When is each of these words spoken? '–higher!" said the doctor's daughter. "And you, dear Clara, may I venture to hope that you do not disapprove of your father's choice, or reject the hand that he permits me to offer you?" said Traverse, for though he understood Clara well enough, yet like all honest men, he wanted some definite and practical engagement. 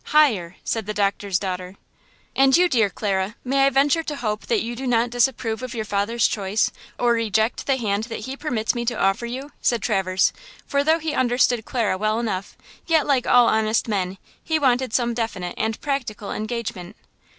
'–higher!" 0.05 0.55
said 0.63 0.87
the 0.87 0.95
doctor's 0.95 1.37
daughter. 1.37 1.75
"And 2.35 2.57
you, 2.57 2.67
dear 2.67 2.89
Clara, 2.89 3.35
may 3.43 3.67
I 3.67 3.69
venture 3.69 4.01
to 4.01 4.15
hope 4.15 4.47
that 4.47 4.63
you 4.63 4.75
do 4.75 4.87
not 4.87 5.11
disapprove 5.11 5.61
of 5.61 5.75
your 5.75 5.85
father's 5.85 6.27
choice, 6.27 6.71
or 6.97 7.11
reject 7.11 7.67
the 7.67 7.75
hand 7.77 8.05
that 8.05 8.21
he 8.21 8.35
permits 8.35 8.73
me 8.73 8.83
to 8.85 8.99
offer 8.99 9.27
you?" 9.27 9.51
said 9.61 9.83
Traverse, 9.83 10.33
for 10.65 10.83
though 10.83 10.97
he 10.97 11.13
understood 11.13 11.65
Clara 11.65 11.99
well 11.99 12.19
enough, 12.19 12.57
yet 12.87 13.05
like 13.05 13.27
all 13.27 13.47
honest 13.47 13.87
men, 13.87 14.17
he 14.43 14.57
wanted 14.57 14.91
some 14.91 15.13
definite 15.13 15.53
and 15.55 15.79
practical 15.81 16.31
engagement. 16.31 16.95